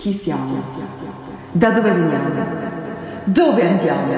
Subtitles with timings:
[0.00, 0.64] Chi siamo?
[1.52, 2.30] Da dove veniamo?
[3.24, 4.10] Dove andiamo?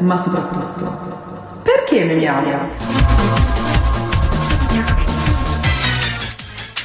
[0.00, 2.46] Ma soprattutto, perché memiamo?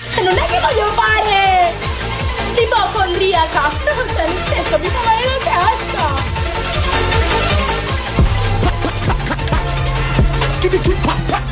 [0.09, 1.73] Cioè, non è che voglio fare
[2.55, 3.71] l'ipocondriaca!
[3.83, 6.37] Cioè, nel senso, mi fa male la testa!
[10.61, 11.48] Slay!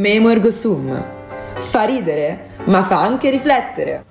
[0.00, 1.04] Memo ergo sum.
[1.56, 4.06] Fa ridere, ma fa anche riflettere.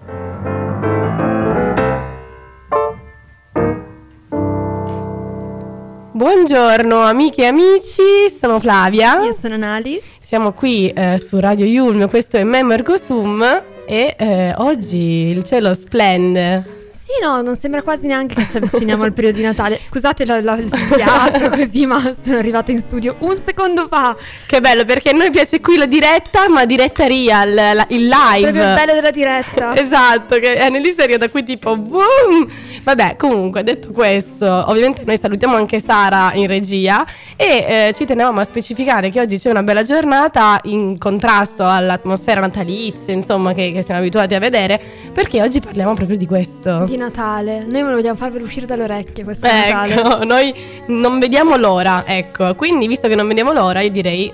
[6.11, 8.03] Buongiorno amiche e amici,
[8.39, 9.23] sono Flavia.
[9.23, 9.99] Io sono Nali.
[10.19, 13.41] Siamo qui eh, su Radio Yulm, questo è Memo Ergo Sum
[13.87, 16.78] e eh, oggi il cielo splende.
[17.11, 19.79] Sì, no, non sembra quasi neanche che ci avviciniamo al periodo di Natale.
[19.83, 24.15] Scusate la- la- il teatro così, ma sono arrivata in studio un secondo fa.
[24.45, 28.41] Che bello perché a noi piace qui la diretta, ma diretta real, la- il live.
[28.51, 29.73] Proprio il bello della diretta.
[29.79, 32.47] Esatto, che è nell'isteria da cui tipo boom.
[32.83, 37.03] Vabbè, comunque, detto questo, ovviamente noi salutiamo anche Sara in regia
[37.35, 37.45] e
[37.89, 43.13] eh, ci tenevamo a specificare che oggi c'è una bella giornata in contrasto all'atmosfera natalizia,
[43.13, 44.79] insomma, che, che siamo abituati a vedere,
[45.11, 46.83] perché oggi parliamo proprio di questo.
[46.85, 47.65] Di Natale.
[47.65, 49.95] Noi vogliamo farvelo uscire dalle orecchie questo Natale.
[49.95, 50.53] Ecco, noi
[50.87, 52.53] non vediamo l'ora, ecco.
[52.55, 54.31] Quindi, visto che non vediamo l'ora, io direi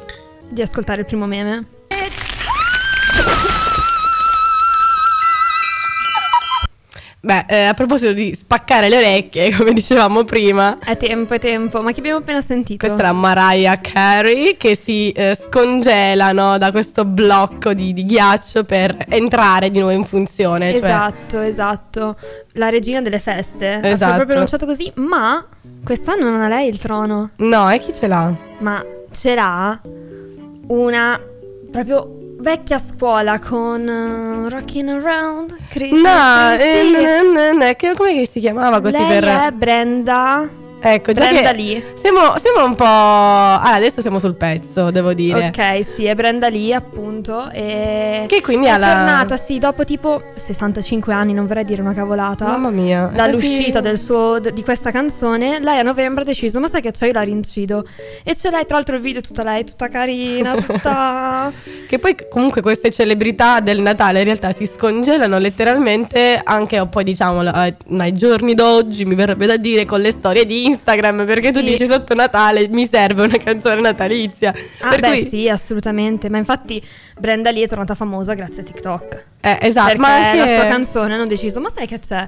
[0.50, 1.75] Di ascoltare il primo meme.
[7.26, 11.82] Beh, eh, a proposito di spaccare le orecchie, come dicevamo prima, È tempo, è tempo.
[11.82, 12.86] Ma che abbiamo appena sentito?
[12.86, 18.96] questa era Mariah Carey che si eh, scongelano da questo blocco di, di ghiaccio per
[19.10, 20.70] entrare di nuovo in funzione.
[20.78, 22.16] cioè- Esatto, esatto.
[22.54, 23.80] La regina delle feste.
[23.82, 24.16] Ha Esatto.
[24.18, 24.92] proprio annunciato così.
[24.96, 25.44] Ma
[25.84, 27.32] quest'anno non ha lei il trono.
[27.38, 28.32] No, e chi ce l'ha?
[28.60, 29.82] Ma ce l'ha
[30.68, 31.20] una
[31.72, 38.40] proprio vecchia scuola con uh, Rockin' Around Christmas No, eh, n- n- n- come si
[38.40, 39.24] chiamava così Lei per...
[39.24, 40.48] è Brenda
[40.88, 41.94] Ecco, già Brenda che Lee.
[42.00, 42.84] siamo, siamo un po'...
[42.86, 45.48] Ah, adesso siamo sul pezzo, devo dire.
[45.48, 49.84] Ok, sì, è Brenda Lee appunto e Che quindi è ha la- tornata, sì, dopo
[49.84, 52.46] tipo 65 anni, non vorrei dire una cavolata.
[52.46, 53.10] Mamma mia.
[53.14, 57.06] Dall'uscita del suo, di questa canzone, lei a novembre ha deciso, ma sai che c'ho,
[57.06, 57.84] io la rincido.
[58.24, 61.52] E ce l'hai tra l'altro il video tutta lei, tutta carina, tutta...
[61.88, 67.04] Che poi comunque queste celebrità del Natale in realtà si scongelano letteralmente anche un po'
[67.04, 70.74] diciamo ai giorni d'oggi, mi verrebbe da dire, con le storie di Instagram,
[71.26, 71.66] perché tu Sì.
[71.66, 74.54] dici sotto Natale mi serve una canzone natalizia.
[74.82, 76.82] Ah per beh cui, sì, assolutamente, ma infatti
[77.20, 79.26] Brenda Lee è tornata famosa grazie a TikTok.
[79.42, 80.38] eh, esatto, perché ma anche...
[80.40, 82.28] la sua canzone hanno deciso, ma sai che c'è?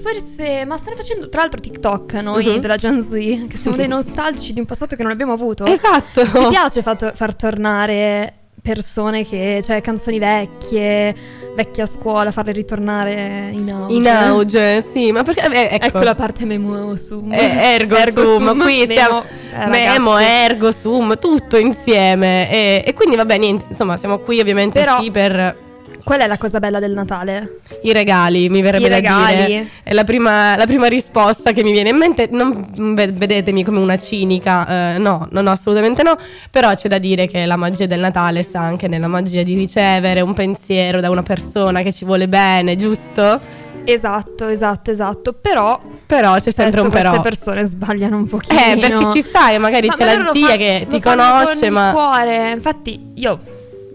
[0.00, 2.58] Forse, ma stanno facendo tra l'altro TikTok noi Mhm.
[2.60, 5.64] della Gen Z, che siamo dei nostalgici di un passato che non abbiamo avuto.
[5.66, 6.24] Esatto.
[6.24, 11.12] Ci piace far, far tornare persone che, cioè canzoni vecchie,
[11.54, 13.94] vecchie a scuola, farle ritornare in auge.
[13.94, 15.42] In auge, sì, ma perché...
[15.52, 17.32] eh, ecco, Ecco la parte memo sum.
[17.32, 23.24] Eh, ergo, sum, qui stiamo eh, memo, ergo, sum, tutto insieme e, e quindi va
[23.24, 25.70] bene, niente, insomma siamo qui ovviamente Però- sì per
[26.04, 27.60] Qual è la cosa bella del Natale?
[27.82, 29.44] i regali, mi verrebbe I da regali.
[29.46, 29.68] dire.
[29.82, 33.78] È la prima, la prima risposta che mi viene in mente, non ve- vedetemi come
[33.78, 36.16] una cinica, eh, no, no, no, assolutamente no,
[36.50, 40.20] però c'è da dire che la magia del Natale sta anche nella magia di ricevere
[40.20, 43.40] un pensiero da una persona che ci vuole bene, giusto?
[43.84, 45.32] Esatto, esatto, esatto.
[45.32, 47.10] Però Però c'è sempre un però.
[47.20, 48.56] queste persone sbagliano un pochino.
[48.60, 51.90] Eh, perché ci stai, magari Ma c'è la zia fa- che ti conosce, ma...
[51.92, 52.52] cuore.
[52.52, 53.38] Infatti, io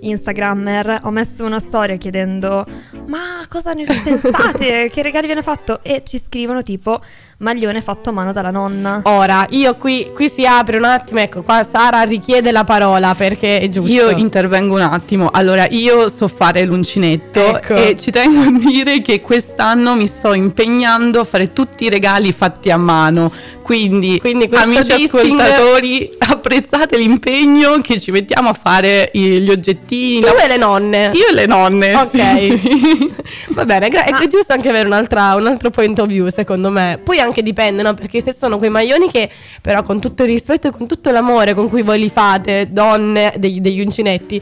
[0.01, 2.65] Instagrammer ho messo una storia chiedendo
[3.07, 4.89] ma cosa ne pensate?
[4.91, 5.79] Che regali viene fatto?
[5.83, 7.01] E ci scrivono tipo
[7.39, 11.43] maglione fatto a mano dalla nonna Ora, io qui, qui si apre un attimo, ecco,
[11.43, 13.91] qua Sara richiede la parola perché è giusto.
[13.91, 15.29] Io intervengo un attimo.
[15.31, 17.75] Allora, io so fare l'uncinetto Ecco.
[17.75, 22.31] e ci tengo a dire che quest'anno mi sto impegnando a fare tutti i regali
[22.31, 23.31] fatti a mano.
[23.61, 30.21] Quindi, Quindi amici dissing- ascoltatori, apprezzate l'impegno che ci mettiamo a fare i- gli oggettini.
[30.21, 31.11] Tu e le nonne.
[31.13, 31.93] Io e le nonne.
[31.93, 32.07] Ok.
[32.09, 33.13] sì.
[33.49, 36.69] Va bene, gra- Ma- è giusto anche avere un'altra, un altro point of view, secondo
[36.69, 36.97] me.
[37.03, 37.93] Poi anche dipende, no?
[37.93, 39.29] Perché se sono quei maglioni che,
[39.61, 43.33] però, con tutto il rispetto e con tutto l'amore con cui voi li fate, donne
[43.37, 44.41] degli, degli uncinetti.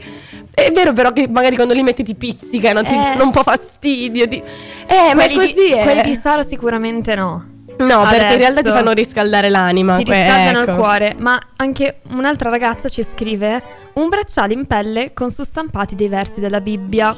[0.54, 2.96] È vero, però, che magari quando li metti ti pizzicano, ti Eh.
[2.96, 4.26] danno un po' fastidio.
[4.26, 4.42] Ti...
[4.86, 5.66] Eh, ma è quelli, così.
[5.68, 5.82] di, eh.
[5.82, 8.74] quelli di Sara sicuramente no No, perché in realtà ti Adesso.
[8.76, 9.98] fanno riscaldare l'anima.
[9.98, 10.70] ti que- riscaldano ecco.
[10.70, 13.62] il cuore ma anche un'altra ragazza ci scrive
[13.94, 17.14] un bracciale in pelle con su stampati dei versi della Bibbia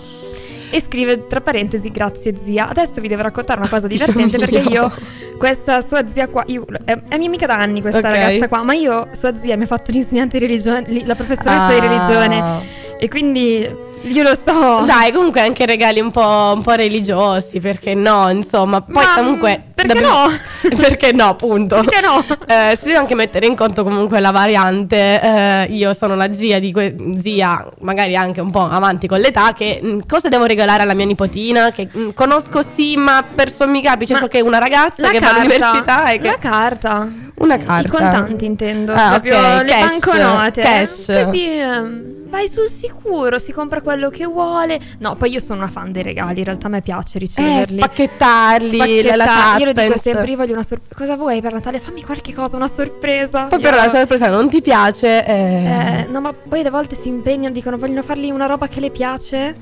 [0.70, 2.69] e scrive tra parentesi grazie zia.
[2.69, 4.70] Adesso vi devo raccontare una cosa divertente Dio perché mio.
[4.82, 4.93] io
[5.38, 8.05] questa sua zia qua io- è, è mia amica da anni questa Ok.
[8.11, 11.69] ragazza qua, ma io sua zia mi ha fatto l'insegnante di religione, li- la professoressa
[11.69, 11.81] di Ah.
[11.81, 14.83] religione e quindi io lo so.
[14.87, 18.81] Dai, comunque anche regali un po', un po' religiosi, perché no, insomma.
[18.81, 19.62] Poi Ma, comunque...
[19.75, 20.27] perché no?
[20.79, 21.77] perché no, appunto.
[21.83, 22.25] Perché no?
[22.47, 25.21] Eh, si deve anche mettere in conto comunque la variante.
[25.21, 29.53] eh, io sono la zia di que- zia, magari anche un po' avanti con l'età,
[29.53, 31.71] che mh, cosa devo regalare alla mia nipotina?
[31.71, 35.19] Che mh, conosco sì, ma per sommi capi, cioè so che è una ragazza che
[35.19, 36.27] va carta, all'università e che...
[36.29, 37.09] la carta.
[37.39, 37.89] Una I carta.
[37.89, 40.61] contanti intendo, Ah, proprio ok, le cash, banconote.
[40.61, 41.05] cash.
[41.25, 44.79] Così ehm, vai sul sicuro, si compra quello che vuole.
[44.99, 47.76] No, poi io sono una fan dei regali, in realtà a me piace Eh, riceverli.
[47.79, 50.94] spacchettarli, Spacchetta- la, la io lo dico sempre, io voglio una sorpresa.
[50.96, 51.79] Cosa vuoi per Natale?
[51.79, 53.44] Fammi qualche cosa, una sorpresa.
[53.44, 55.25] Poi Io- però la sorpresa non ti piace.
[55.25, 58.81] eh, Eh, no, ma poi alle volte si impegnano, dicono vogliono fargli una roba che
[58.81, 59.55] le piace.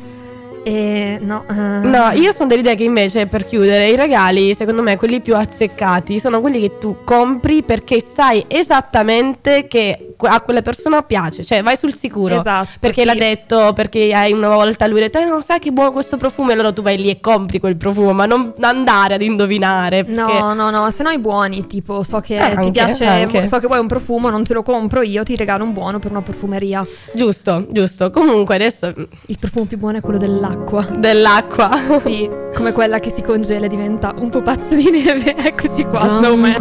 [0.66, 1.44] E no.
[1.48, 1.52] eh.
[1.54, 6.18] No, io sono dell'idea che invece per chiudere i regali, secondo me quelli più azzeccati
[6.18, 11.76] sono quelli che tu compri perché sai esattamente che a quella persona piace, cioè vai
[11.76, 12.40] sul sicuro.
[12.40, 13.06] Esatto, Perché sì.
[13.06, 16.50] l'ha detto, perché hai una volta lui detto, eh, non sai che buono questo profumo,
[16.50, 20.02] e allora tu vai lì e compri quel profumo, ma non andare ad indovinare.
[20.04, 20.40] Perché...
[20.40, 23.46] No, no, no, se no i buoni, tipo, so che Eh, ti anche, piace, anche.
[23.46, 26.10] so che vuoi un profumo, non te lo compro io, ti regalo un buono per
[26.10, 26.84] una profumeria.
[27.12, 28.10] Giusto, giusto.
[28.10, 28.92] Comunque adesso
[29.26, 30.54] Il profumo più buono è quello dell'acqua.
[30.96, 31.70] Dell'acqua.
[32.02, 35.34] Sì, come quella che si congela e diventa un pupazzo di neve.
[35.46, 36.54] Eccoci qua, Snowman.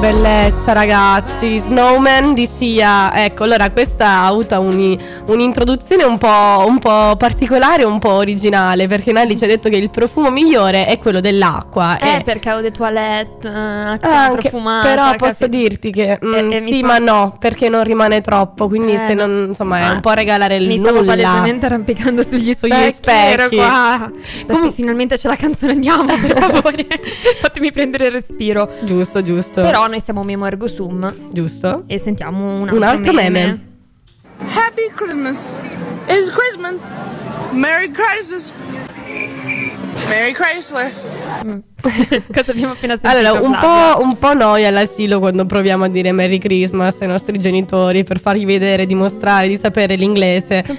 [0.00, 6.78] Bellezza ragazzi, Snowman di Sia, ecco allora questa ha avuto un- un'introduzione un po', un
[6.78, 10.98] po' particolare, un po' originale perché Nelly ci ha detto che il profumo migliore è
[10.98, 13.50] quello dell'acqua Eh, e- perché ho dei toilette, eh,
[13.92, 14.88] acqua anche- profumata.
[14.88, 15.46] però posso capito?
[15.58, 18.92] dirti che mm, E- e mi sì sto- ma no perché non rimane troppo quindi
[18.94, 22.54] Eh, se non insomma è un po' regalare il Mi stavo nulla palesemente arrampicando sugli
[22.58, 23.56] Sugli specchi, ero specchi.
[23.56, 24.00] qua.
[24.04, 24.10] Ho
[24.46, 26.86] detto, Comun- finalmente c'è la canzone, andiamo per favore.
[27.42, 28.68] Fatemi prendere il respiro.
[28.80, 33.12] giusto giusto Però noi siamo Memo Ergo Sum giusto e sentiamo un altro, un altro
[33.12, 33.68] meme.
[34.38, 35.60] Happy Christmas.
[36.06, 36.76] It's Christmas.
[37.52, 38.52] Merry Christmas.
[40.08, 40.92] Merry Chrysler.
[41.44, 41.58] Mm.
[42.32, 43.08] Cosa abbiamo appena sentito?
[43.28, 47.38] Allora, un po', un po' noi all'asilo quando proviamo a dire Merry Christmas ai nostri
[47.38, 50.64] genitori per fargli vedere, dimostrare di sapere l'inglese.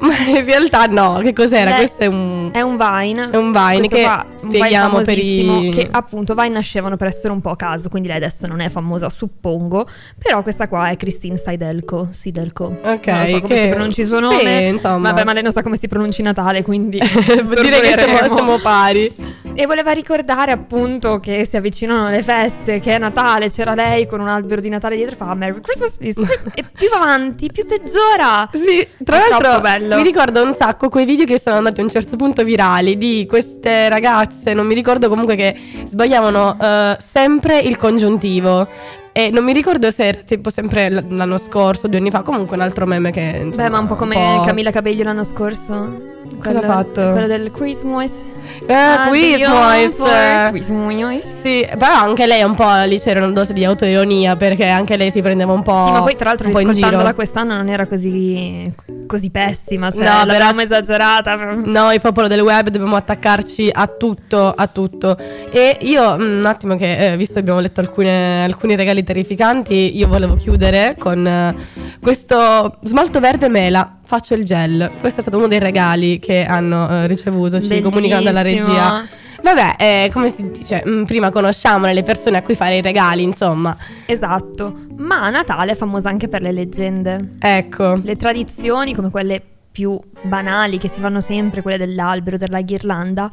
[0.00, 1.70] Ma in realtà no, che cos'era?
[1.70, 2.50] Beh, Questo è un...
[2.52, 3.30] È un Vine.
[3.30, 6.96] È un Vine Questo che qua, un Vine spieghiamo per i- Che appunto Vine nascevano
[6.96, 9.86] per essere un po' a caso, quindi lei adesso non è famosa, suppongo.
[10.18, 12.08] Però questa qua è Christine Seidelko.
[12.10, 12.78] Sidelko.
[12.82, 14.60] Ok, non so come che- si pronunci il suo sì, nome.
[14.68, 15.10] insomma.
[15.10, 16.98] Vabbè, ma lei non sa come si pronunci Natale, quindi.
[17.44, 19.14] Vuol dire che siamo, siamo pari.
[19.54, 24.20] E voleva ricordare appunto che si avvicinano le feste, che è Natale, c'era lei con
[24.20, 27.64] un albero di Natale dietro e fa Merry Christmas, Christmas", e più va avanti, più
[27.64, 28.48] peggiora.
[28.52, 29.96] Sì, tra È l'altro bello.
[29.96, 33.24] mi ricordo un sacco quei video che sono andati a un certo punto virali di
[33.28, 35.54] queste ragazze, non mi ricordo comunque che
[35.84, 38.68] sbagliavano eh, sempre il congiuntivo.
[39.14, 42.62] E non mi ricordo se era tipo sempre l'anno scorso, due anni fa, comunque un
[42.62, 43.40] altro meme che...
[43.44, 46.10] insomma, Beh, ma un po' come Camilla Cabello l'anno scorso.
[46.42, 47.10] Cosa ha fatto?
[47.10, 48.24] Quello del Christmas.
[48.66, 51.24] Eh, Ah, for Christmas.
[51.42, 55.10] Sì, però anche lei un po' lì c'era una dose di autoironia perché anche lei
[55.10, 57.86] si prendeva un po', Sì, ma poi tra l'altro un po' riscoltandola quest'anno non era
[57.86, 58.72] così,
[59.06, 61.36] così pessima, cioè No, l'avevamo però- esagerata.
[61.64, 65.16] Noi, popolo del web, dobbiamo attaccarci a tutto, a tutto.
[65.50, 69.96] E io, mm, un attimo che, eh, visto che abbiamo letto alcune- alcuni regali terrificanti,
[69.96, 71.54] io volevo chiudere con eh,
[72.00, 73.98] questo smalto verde mela.
[74.04, 74.90] Faccio il gel.
[75.00, 78.68] Questo è stato uno dei regali che hanno eh, ricevuto, ci comunicano dalla Bellissimo.
[78.68, 79.04] regia.
[79.42, 83.22] Vabbè, eh, come si dice, mm, prima conosciamo le persone a cui fare i regali,
[83.22, 83.76] insomma.
[84.06, 87.36] Esatto, ma Natale è famosa anche per le leggende.
[87.40, 88.00] Ecco.
[88.02, 89.42] Le tradizioni come quelle
[89.72, 93.30] più banali che si fanno sempre, quelle dell'albero, della ghirlanda,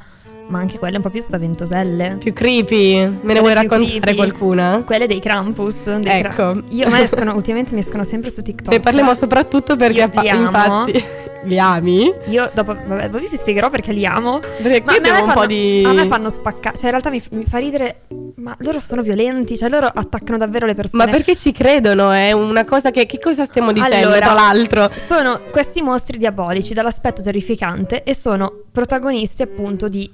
[0.49, 2.17] ma anche quelle un po' più spaventoselle.
[2.19, 2.95] Più creepy.
[2.97, 4.15] Me ne Quelle vuoi più raccontare creepy.
[4.15, 4.83] qualcuna?
[4.85, 5.83] Quelle dei Krampus.
[5.99, 6.61] dei Ecco.
[6.69, 8.73] Io mi escono, ultimamente mi escono sempre su TikTok.
[8.73, 10.41] Ne parliamo soprattutto perché Io amo.
[10.45, 11.03] infatti
[11.43, 12.13] li ami?
[12.25, 14.39] Io dopo, vabbè, poi vi spiegherò perché li amo.
[14.39, 17.23] Perché qui abbiamo un fanno- po' di A me fanno spaccare, cioè in realtà mi,
[17.31, 18.01] mi fa ridere,
[18.35, 21.05] ma loro sono violenti, cioè loro attaccano davvero le persone.
[21.05, 22.11] Ma perché ci credono?
[22.11, 23.05] È una cosa che.
[23.05, 24.89] Che cosa stiamo dicendo, Allora, tra l'altro?
[25.07, 30.11] Sono questi mostri diabolici dall'aspetto terrificante e sono protagonisti appunto di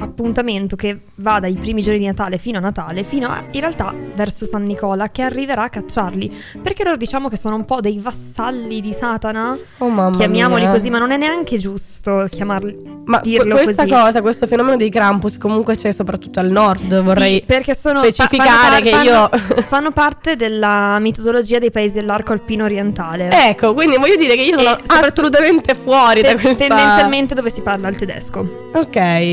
[0.00, 3.92] appuntamento che va dai primi giorni di Natale fino a Natale, fino a in realtà
[4.14, 6.34] verso San Nicola che arriverà a cacciarli.
[6.62, 9.56] Perché loro diciamo che sono un po' dei vassalli di Satana.
[9.78, 10.70] Oh mamma Chiamiamoli mia.
[10.72, 13.94] così, ma non è neanche giusto chiamarli Ma dirlo que- questa così.
[13.94, 17.00] cosa, questo fenomeno dei Krampus comunque c'è soprattutto al nord.
[17.02, 19.28] Vorrei Sì, perché sono specificare fa- che fanno io.
[19.28, 23.30] par- fanno parte della mitologia dei paesi dell'arco alpino orientale.
[23.30, 26.66] ecco, quindi voglio dire che io sono assolutamente fuori da Te- questa.
[26.66, 28.90] Tendenzialmente dove si parla il tedesco, Ok.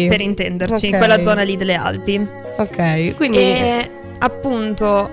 [0.07, 2.27] per intenderci, in quella zona lì delle Alpi.
[2.57, 3.37] Ok, quindi.
[3.37, 3.89] E
[4.19, 5.09] appunto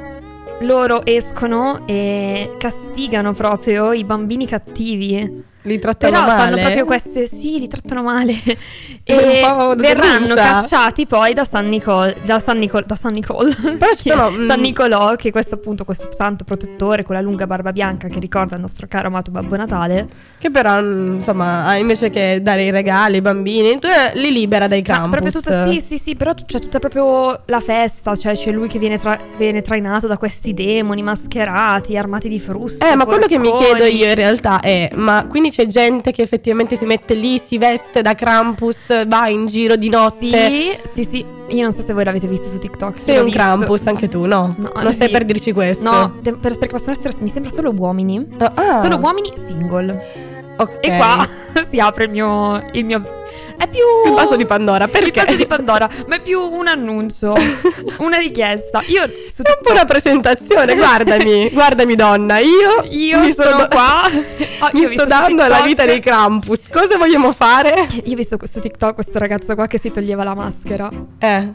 [0.60, 5.50] loro escono e castigano proprio i bambini cattivi.
[5.62, 6.40] Li trattano Però male.
[6.40, 7.26] fanno proprio queste.
[7.26, 8.34] Sì, li trattano male.
[9.04, 9.42] E
[9.76, 12.14] verranno cacciati poi da San Nicol.
[12.24, 12.84] Da San Nicol.
[12.86, 13.52] Da San Nicol.
[13.76, 17.20] Però ci sono, mm, San Nicolò, che è questo appunto questo santo protettore con la
[17.20, 20.08] lunga barba bianca che ricorda il nostro caro amato Babbo Natale.
[20.38, 23.78] Che però, mm, insomma, invece che dare i regali ai bambini, eh,
[24.14, 25.10] li libera dai Ma Krampus.
[25.10, 28.78] proprio tutta, sì, sì, sì, però c'è tutta proprio la festa, cioè c'è lui che
[28.78, 32.88] viene, tra- viene trainato da questi demoni mascherati, armati di fruste.
[32.88, 36.22] Eh, ma quello che mi chiedo io in realtà è: ma quindi c'è gente che
[36.22, 40.46] effettivamente si mette lì, si veste da Krampus, va in giro di notte?
[40.48, 41.26] Sì, sì, sì.
[41.48, 42.98] Io non so se voi l'avete visto su TikTok.
[42.98, 43.38] Sei un visto.
[43.38, 44.54] Krampus anche tu, no?
[44.56, 45.12] No, non stai sì.
[45.12, 45.84] per dirci questo?
[45.84, 48.26] No, de- per- perché possono essere, mi sembra solo uomini.
[48.38, 50.54] Ah, ah, Solo uomini single.
[50.56, 50.78] ok.
[50.80, 51.28] E qua
[51.70, 53.20] si apre il mio, il mio.
[53.62, 53.80] È più.
[54.06, 55.20] Il vaso di Pandora, perché?
[55.20, 57.32] Il vaso di Pandora, ma è più un annuncio,
[57.98, 58.82] una richiesta.
[58.86, 63.68] Io su È un po' una presentazione, guardami, guardami donna, io, Io mi sono sto-
[63.68, 64.00] qua.
[64.60, 67.86] Oh, mi sto dando alla vita dei Krampus, cosa vogliamo fare?
[68.04, 70.90] Io ho visto su TikTok questo ragazzo qua che si toglieva la maschera.
[71.18, 71.48] Eh,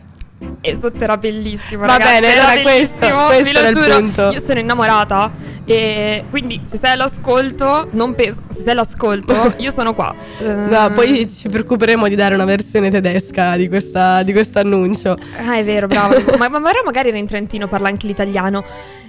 [0.62, 1.82] E sotto era bellissimo.
[1.86, 3.98] Va ragazzi, bene, era allora questo- questo era il giuro.
[4.00, 4.30] punto.
[4.30, 5.32] Io sono innamorata.
[5.70, 8.40] E quindi, se sei all'ascolto, non penso.
[8.48, 10.16] Se sei all'ascolto, io sono qua.
[10.40, 15.18] no, Eh, poi ci preoccuperemo di dare una versione tedesca di questa di questo annuncio.
[15.46, 16.16] Ah, è vero, bravo.
[16.38, 18.64] ma, ma magari era in Trentino, parla anche l'italiano.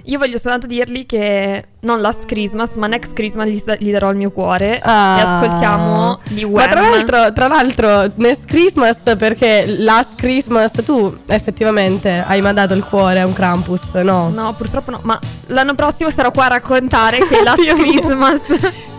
[0.05, 4.17] Io voglio soltanto dirgli che non Last Christmas, ma Next Christmas gli, gli darò il
[4.17, 4.77] mio cuore.
[4.77, 6.65] E ascoltiamo gli Wham.
[6.65, 12.83] Ma tra l'altro, tra l'altro, Next Christmas, perché Last Christmas tu effettivamente hai mandato il
[12.85, 14.29] cuore a un Krampus, no?
[14.29, 14.99] No, purtroppo no.
[15.03, 18.01] Ma l'anno prossimo sarò qua raccontare che Last Dio mio.
[18.01, 18.41] Christmas.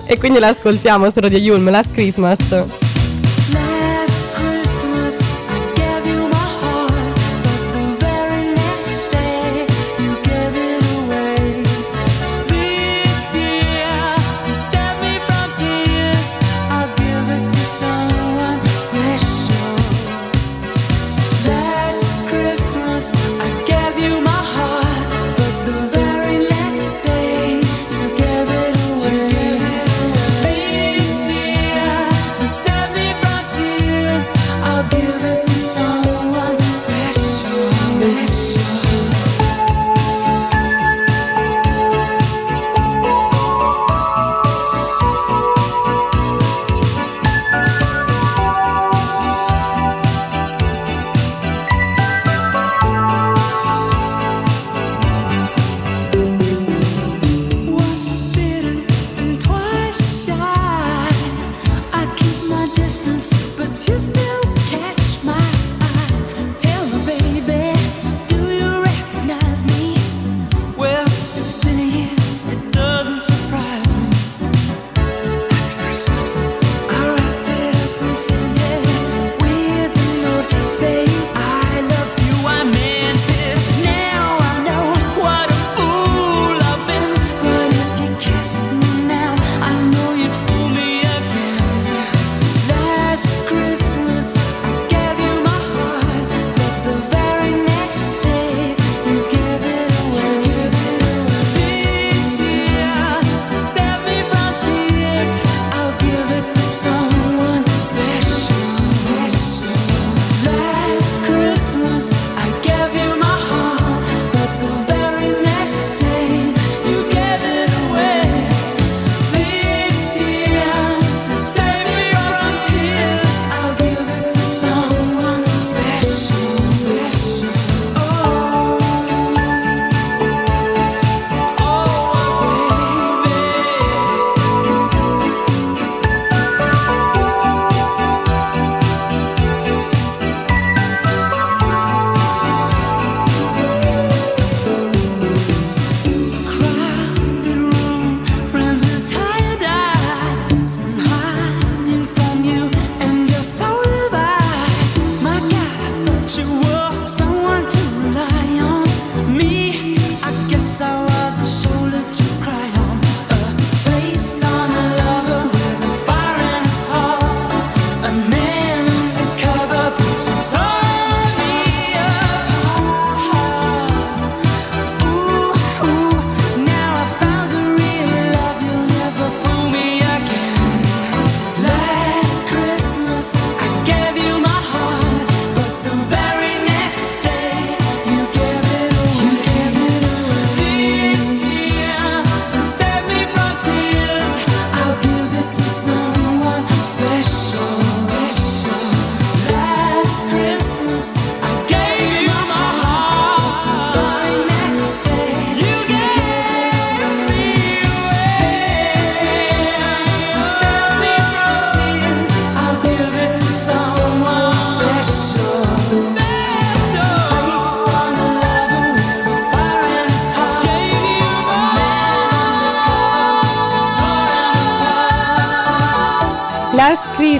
[0.06, 2.38] E quindi l'ascoltiamo solo di Yulm, Last Christmas.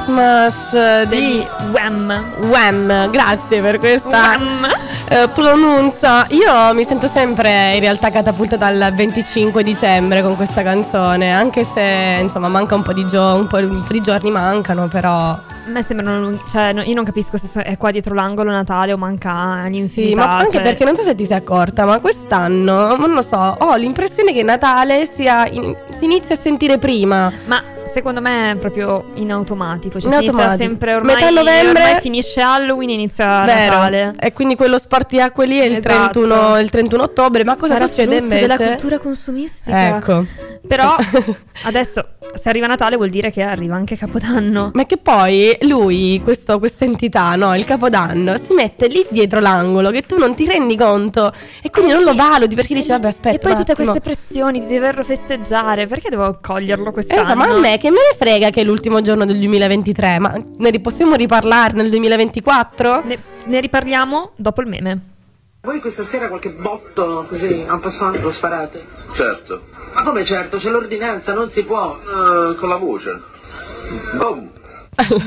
[0.05, 2.33] Christmas eh, di Wham.
[2.49, 3.11] Wham.
[3.11, 4.35] Grazie per questa
[5.09, 6.27] eh, pronuncia.
[6.31, 12.19] Io mi sento sempre in realtà catapultata dal 25 dicembre con questa canzone, anche se
[12.23, 16.39] insomma manca un po' di, gio- un po', di giorni mancano, però A me sembrano
[16.51, 20.25] cioè io non capisco se è qua dietro l'angolo Natale o manca Sì, all'infinità.
[20.27, 23.37] ma anche cioè- perché non so se ti sei accorta, ma quest'anno, non lo so,
[23.59, 27.31] ho l'impressione che Natale sia in- si inizia a sentire prima.
[27.45, 30.01] Ma secondo me è proprio in automatico.
[30.01, 30.57] Cioè In automatico.
[30.57, 33.75] sempre ormai, Metà novembre- ormai finisce Halloween, inizia Vero.
[33.75, 34.15] Natale.
[34.19, 36.21] E quindi quello spartiacque lì è il, Esatto.
[36.21, 37.45] 31, il 31 ottobre.
[37.45, 38.41] Ma cosa Sarà succede invece?
[38.41, 39.97] della cultura consumistica.
[39.97, 40.25] Ecco.
[40.67, 40.95] Però
[41.65, 44.71] adesso se arriva Natale vuol dire che arriva anche Capodanno.
[44.75, 49.91] Ma che poi lui, questo, questa entità, no, il capodanno, si mette lì dietro l'angolo
[49.91, 53.35] che tu non ti rendi conto e quindi non lo valuti perché dici vabbè aspetta.
[53.37, 57.21] e poi tutte queste pressioni di doverlo festeggiare, perché devo coglierlo quest'anno?
[57.23, 60.37] Esatto, ma a me che me ne frega che è l'ultimo giorno del 2023, ma
[60.59, 63.05] ne possiamo riparlare nel 2024?
[63.05, 65.01] Ne, ne riparliamo dopo il meme.
[65.63, 68.87] Voi questa sera qualche botto così en passant lo sparate?
[69.15, 69.63] Certo,
[69.95, 70.59] Ma come certo?
[70.59, 71.99] C'è l'ordinanza, non si può.
[71.99, 73.21] Eh, con la voce.
[74.17, 74.51] Boom.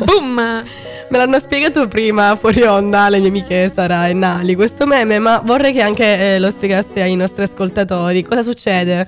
[0.06, 0.36] Boom!
[0.36, 5.42] Me l'hanno spiegato prima fuori onda le mie amiche Sara e Nali questo meme, ma
[5.44, 8.24] vorrei che anche eh, lo spiegaste ai nostri ascoltatori.
[8.24, 9.08] Cosa succede?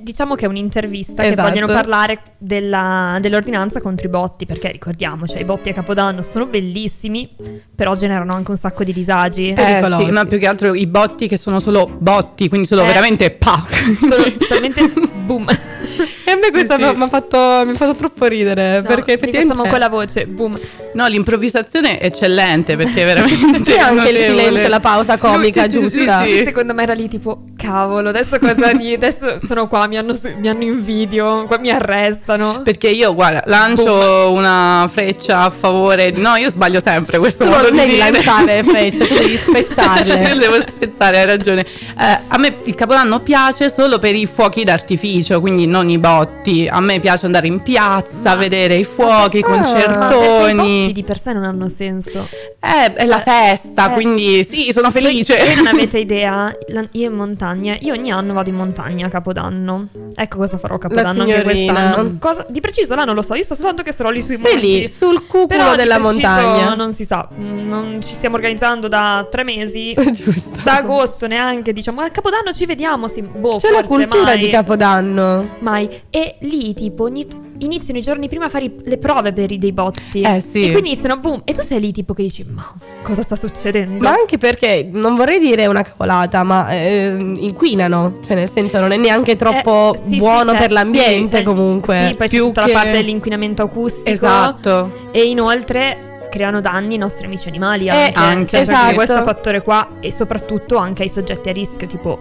[0.00, 1.48] Diciamo che è un'intervista che Esatto.
[1.48, 6.46] vogliono parlare della- dell'ordinanza contro i botti, perché ricordiamo, cioè, i botti a Capodanno sono
[6.46, 7.30] bellissimi,
[7.74, 9.48] però generano anche un sacco di disagi.
[9.50, 12.86] Eh sì, ma più che altro i botti che sono solo botti, quindi solo Eh.
[12.86, 13.64] veramente pa.
[14.00, 14.92] Solo solamente
[15.26, 15.46] boom.
[16.46, 16.96] Me questa sì.
[16.96, 20.26] mi ha fatto, mi ha fatto troppo ridere No, perché facciamo effettivamente con la voce,
[20.26, 20.58] boom.
[20.94, 25.76] No, l'improvvisazione è eccellente perché veramente C'è anche il silenzio, la pausa comica Sì, sì,
[25.76, 26.22] sì, giusta.
[26.24, 26.42] sì.
[26.44, 28.92] Secondo me era lì tipo, cavolo, adesso cosa di...
[28.94, 32.62] Adesso sono qua, mi hanno, mi hanno in video, qua mi arrestano.
[32.62, 36.20] Perché io, guarda, lancio una freccia a favore di...
[36.20, 38.10] No, io sbaglio sempre questo Tu modo non di devi dire.
[38.10, 40.22] lanciare frecce, tu devi spezzarle.
[40.28, 41.60] Io devo spezzare, hai ragione.
[41.62, 45.98] Eh, a me il Capodanno piace solo per i fuochi d'artificio, quindi non i
[46.36, 46.66] botti.
[46.70, 49.48] A me piace andare in piazza, vedere i fuochi, i Ah.
[49.48, 50.92] Ma i botti concertoni.
[50.92, 52.28] di per sé non hanno senso.
[52.60, 53.94] Eh, è la festa, Eh.
[53.94, 55.36] quindi sì, sono felice.
[55.36, 56.54] Voi non avete idea,
[56.92, 59.88] io in montagna, io ogni anno vado in montagna a Capodanno.
[60.14, 62.16] Ecco cosa farò a Capodanno anche quest'anno.
[62.18, 64.52] Cosa- di preciso là non lo so, io sto soltanto che sarò lì sui Sei
[64.54, 64.66] monti.
[64.80, 66.74] lì, sul cuculo Però della montagna.
[66.74, 69.94] Non si sa, non ci stiamo organizzando da tre mesi.
[70.12, 70.58] Giusto.
[70.62, 74.38] Da agosto neanche, diciamo, a Capodanno ci vediamo, sì, boh, C'è la cultura mai.
[74.38, 75.56] di Capodanno.
[75.60, 75.88] Mai.
[76.10, 77.26] E lì, tipo, ogni-
[77.58, 80.20] iniziano i giorni prima a fare i- le prove per i dei botti.
[80.22, 80.66] Eh, sì.
[80.66, 81.42] E quindi iniziano, boom.
[81.44, 82.64] E tu sei lì, tipo, che dici, ma
[83.02, 84.02] cosa sta succedendo?
[84.02, 88.18] Ma anche perché non vorrei dire una cavolata, ma eh, inquinano.
[88.24, 91.32] Cioè, nel senso, non è neanche troppo Eh, sì, sì, buono c'è- per l'ambiente, sì,
[91.32, 92.06] c'è- comunque.
[92.08, 94.08] Sì, poi c'è Più tutta che- la parte dell'inquinamento acustico.
[94.08, 95.08] Esatto.
[95.12, 98.18] E inoltre creano danni ai nostri amici animali Eh, anche.
[98.18, 98.78] anche, Cioè, esatto.
[98.80, 102.18] perché questo fattore qua e soprattutto anche ai soggetti a rischio, tipo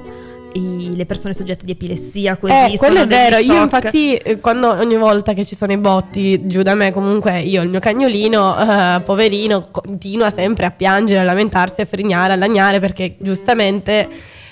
[0.55, 2.53] i- le persone soggette di epilessia, così.
[2.53, 3.37] Eh, quello è vero.
[3.37, 7.39] Io, infatti, eh, quando ogni volta che ci sono i botti giù da me, comunque
[7.41, 8.57] io, il mio cagnolino,
[8.97, 14.07] eh, poverino, continua sempre a piangere, a lamentarsi, a frignare, a lagnare perché giustamente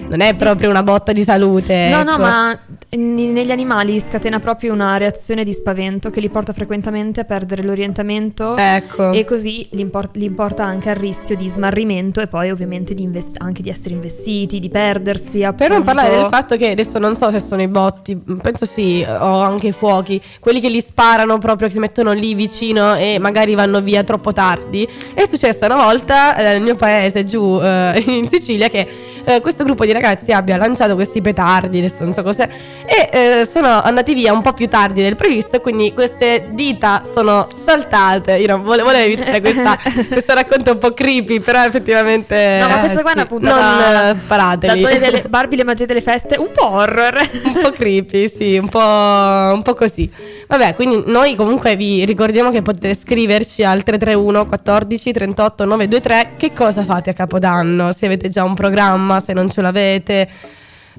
[0.10, 1.90] non è proprio una botta di salute.
[1.90, 2.22] No, no, ecco.
[2.22, 2.60] ma
[2.92, 7.64] n- negli animali scatena proprio una reazione di spavento che li porta frequentemente a perdere
[7.64, 9.12] l'orientamento Ecco.
[9.12, 13.04] e così li, import- li porta anche al rischio di smarrimento e poi ovviamente di
[13.04, 15.40] invest- anche di essere investiti, di perdersi.
[15.40, 15.84] Per non appunto.
[15.84, 19.68] parlare del fatto che adesso non so se sono i botti, penso sì, o anche
[19.68, 23.82] i fuochi, quelli che li sparano proprio, che si mettono lì vicino e magari vanno
[23.82, 24.88] via troppo tardi.
[25.14, 28.88] È successo una volta eh, nel mio paese, giù eh, in Sicilia, che
[29.26, 32.48] eh, questo gruppo di ragazzi abbia lanciato questi petardi, adesso non so cos'è,
[32.86, 37.48] e eh, sono andati via un po' più tardi del previsto, quindi queste dita sono
[37.64, 38.34] saltate.
[38.38, 39.78] Io non volevo, volevo evitare questa,
[40.10, 42.60] questo racconto un po' creepy, però effettivamente...
[42.62, 43.28] No, ma questa Eh, qua è una sì.
[43.28, 44.82] puntata Non eh, sparateli.
[44.82, 47.20] La delle Barbie le magie delle feste, un po' horror.
[47.46, 50.10] un po' creepy, sì, un po', un po' così.
[50.54, 56.54] Vabbè, quindi noi comunque vi ricordiamo che potete scriverci al 331 14 38 923 che
[56.54, 60.30] cosa fate a Capodanno, se avete già un programma, se non ce l'avete.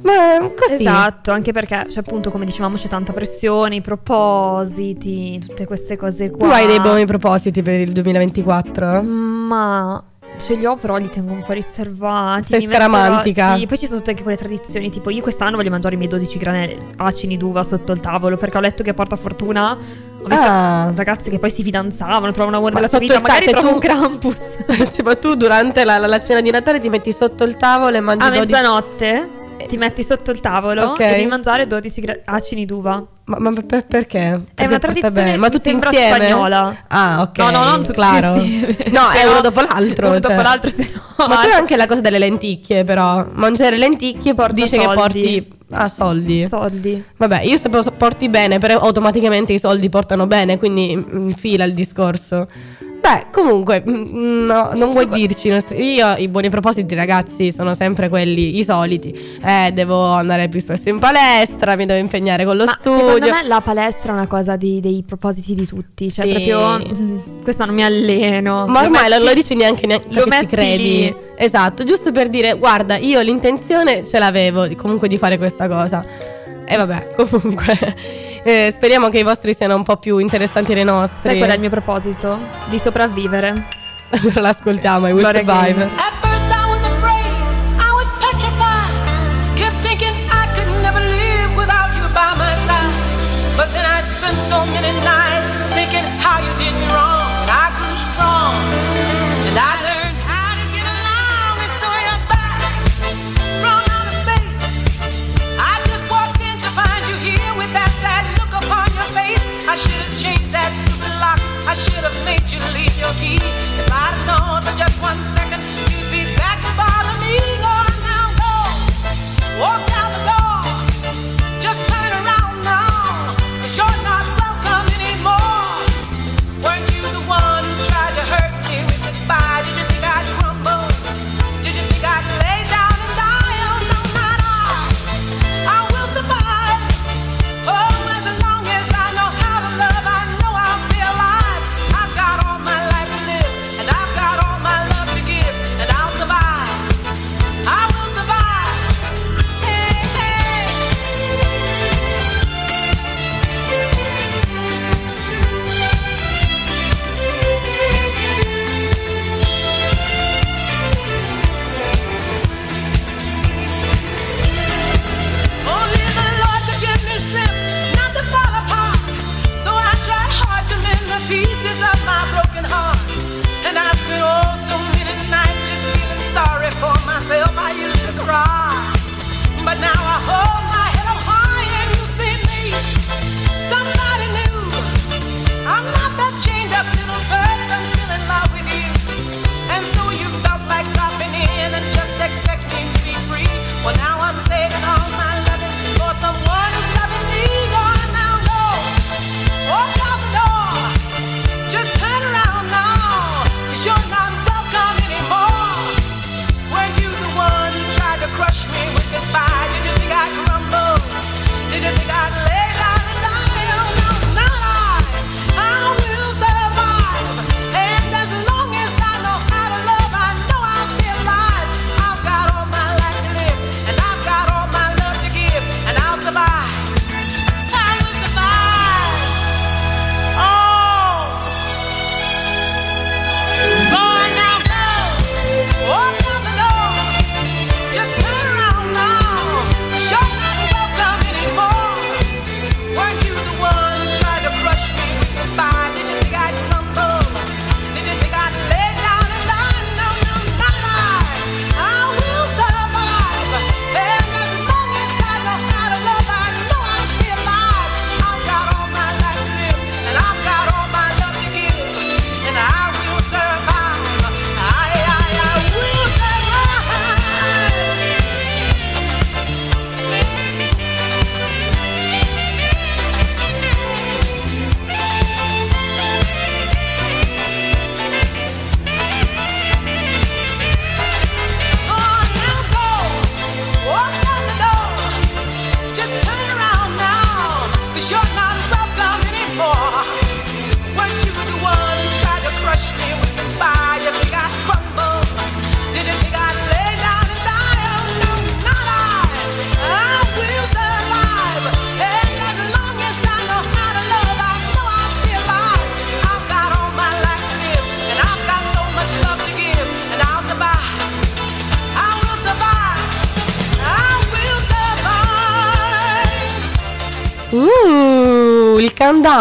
[0.03, 0.83] Ma così.
[0.83, 6.33] Esatto, anche perché cioè, appunto come dicevamo c'è tanta pressione, i propositi, tutte queste cose
[6.33, 6.49] qua.
[6.49, 9.03] Tu hai dei buoni propositi per il 2024?
[9.03, 10.03] Ma
[10.39, 12.49] ce li ho, però li tengo un po' riservati.
[12.49, 13.57] Sei Mi metterò- scaramantica.
[13.57, 14.91] Sì, poi ci sono tutte anche quelle tradizioni.
[14.91, 18.57] Tipo, io quest'anno voglio mangiare i miei 12 granelli acini d'uva sotto il tavolo perché
[18.59, 19.73] ho letto che porta fortuna.
[19.73, 20.93] Ho visto Ah.
[20.95, 23.53] ragazzi che poi si fidanzavano, trovano amore Ma nella sua sotto vita, il ta- magari
[23.53, 24.95] cioè, un tu- Krampus.
[24.95, 27.97] Cioè, ma tu durante la, la- la cena di Natale ti metti sotto il tavolo
[27.97, 29.29] e mangi A 12 mezzanotte
[29.69, 31.01] ti metti sotto il tavolo Ok.
[31.01, 33.05] e devi mangiare 12 gra- acini d'uva.
[33.27, 33.87] Ma, ma per, perché?
[33.87, 34.43] perché?
[34.55, 36.27] È una tradizione ma tutti insieme?
[36.27, 36.85] spagnola.
[36.89, 37.39] Ah, ok.
[37.39, 38.35] No, no, non tutti claro.
[38.35, 40.09] No, è cioè, uno dopo l'altro.
[40.09, 40.29] Uno cioè.
[40.29, 41.27] dopo l'altro, se no.
[41.27, 43.27] Ma poi anche la cosa delle lenticchie, però.
[43.33, 44.87] Mangiare lenticchie porta dice soldi.
[44.87, 46.47] che porti Ah, soldi.
[46.49, 47.03] Soldi.
[47.17, 51.75] Vabbè, io se porti bene, però automaticamente i soldi portano bene, quindi mm, fila il
[51.75, 52.47] discorso.
[53.05, 55.49] Beh, comunque, mm, mm, no, non vuoi dirci.
[55.75, 59.15] Io i buoni propositi, ragazzi, sono sempre quelli, i soliti.
[59.45, 63.17] Eh, devo andare più spesso in palestra, mi devo impegnare con lo Ma studio.
[63.17, 66.11] Secondo me la palestra è una cosa di, dei propositi di tutti.
[66.11, 66.33] Cioè, sì.
[66.33, 66.95] proprio.
[66.95, 68.67] Mm, questa non mi alleno.
[68.69, 70.83] Ma ormai lo, lo dici neanche, neanche lo ci credi.
[70.83, 71.17] Lì.
[71.37, 76.43] Esatto, giusto per dire, guarda, io l'intenzione ce l'avevo comunque di fare questa cosa.
[76.67, 77.95] E vabbè, comunque,
[78.43, 81.31] eh, speriamo che i vostri siano un po' più interessanti dei nostri.
[81.31, 82.39] Sai qual è il mio proposito?
[82.69, 83.67] Di sopravvivere.
[84.11, 85.79] allora l'ascoltiamo, I Will Gloria Survive.
[85.79, 86.14] Game.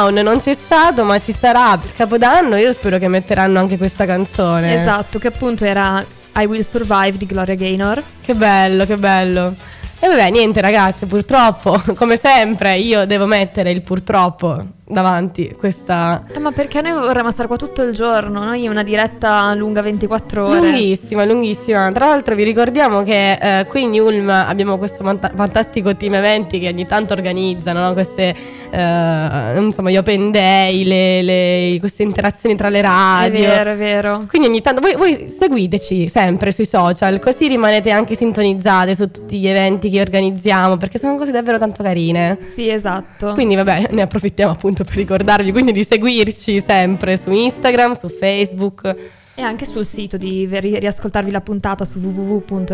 [0.04, 2.56] lockdown non c'è stato, ma ci sarà per Capodanno.
[2.56, 4.82] Io spero che metteranno anche questa canzone.
[4.82, 6.04] Esatto, che appunto era
[6.36, 8.04] I Will Survive di Gloria Gaynor.
[8.22, 9.54] Che bello, che bello.
[10.00, 16.40] E vabbè, niente ragazzi, purtroppo, come sempre, io devo mettere il purtroppo davanti questa Eh,
[16.40, 18.44] ma perché noi vorremmo stare qua tutto il giorno?
[18.44, 20.60] Noi una diretta lunga 24 ore.
[20.60, 21.92] Lunghissima, lunghissima.
[21.92, 26.60] Tra l'altro vi ricordiamo che eh, qui in Ulm abbiamo questo manta- fantastico team eventi
[26.60, 27.94] che ogni tanto organizzano no?
[27.94, 28.36] queste,
[28.70, 33.40] eh, insomma, gli open day, le- le- queste interazioni tra le È radio.
[33.40, 34.26] vero, è vero.
[34.28, 39.40] Quindi ogni tanto voi, voi seguiteci sempre sui social, così rimanete anche sintonizzate su tutti
[39.40, 42.38] gli eventi che organizziamo, perché sono cose davvero tanto carine.
[42.56, 43.34] Sì, esatto.
[43.34, 48.96] Quindi vabbè, ne approfittiamo appunto per ricordarvi quindi di seguirci sempre su Instagram, su Facebook,
[49.36, 51.98] E anche sul sito di ri- riascoltarvi la puntata su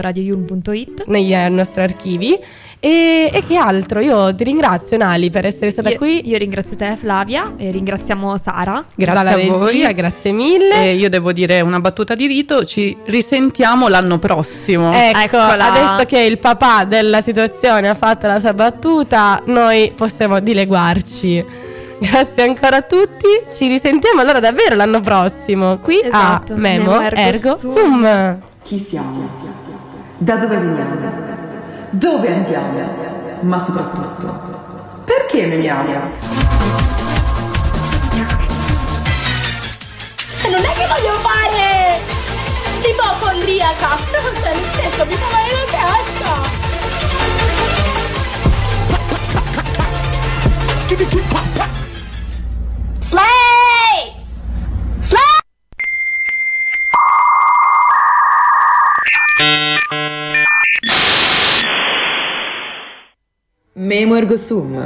[0.03, 1.05] www.radioyulm.it.
[1.07, 2.37] negli eh, nostri archivi.
[2.81, 3.99] E, e che altro?
[4.01, 6.27] Io ti ringrazio Nali per essere stata Io, qui.
[6.27, 8.83] io ringrazio te Flavia e ringraziamo Sara.
[8.95, 9.71] Grazie dalla a voi.
[9.71, 10.75] regia, grazie mille.
[10.83, 14.91] E io devo dire una battuta di rito, ci risentiamo l'anno prossimo.
[14.93, 15.71] Ecco, Eccola.
[15.71, 21.45] adesso che il papà della situazione ha fatto la sua battuta, noi possiamo dileguarci.
[21.99, 27.01] Grazie ancora a tutti, ci risentiamo allora davvero l'anno prossimo qui Esatto, a Memo, Memo
[27.03, 27.73] Ergo Ergo Sum.
[27.75, 28.39] Sum.
[28.63, 29.29] Chi siamo?
[30.17, 30.95] Da dove veniamo?
[31.89, 33.07] Dove andiamo?
[33.41, 35.91] Ma soprattutto, perché memiamo?
[40.49, 41.99] Non è che voglio fare
[42.81, 43.97] l'ipocondriaca.
[44.41, 46.59] Cioè, nel senso, mi fa male la testa.
[53.09, 54.13] Slay!
[55.01, 55.19] Slay!
[63.73, 64.77] Memo ergo sum.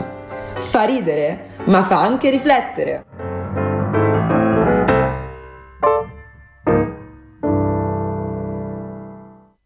[0.55, 3.32] Fa ridere, ma fa anche riflettere.